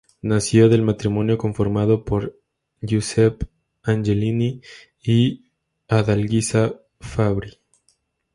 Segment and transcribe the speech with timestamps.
[0.23, 2.35] Nació del matrimonio conformado por
[2.81, 3.45] Giuseppe
[3.83, 4.59] Angelini
[5.03, 5.43] y
[5.87, 7.59] Adalgisa Fabbri.